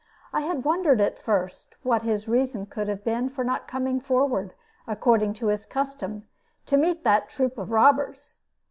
I 0.33 0.41
had 0.41 0.65
wondered 0.65 0.99
at 0.99 1.19
first 1.21 1.75
what 1.83 2.01
his 2.01 2.27
reason 2.27 2.65
could 2.65 2.87
have 2.87 3.03
been 3.03 3.29
for 3.29 3.43
not 3.43 3.67
coming 3.67 3.99
forward, 4.01 4.55
according 4.87 5.33
to 5.35 5.47
his 5.49 5.67
custom, 5.67 6.27
to 6.65 6.75
meet 6.75 7.03
that 7.03 7.29
troop 7.29 7.55
of 7.59 7.69
robbers. 7.69 8.39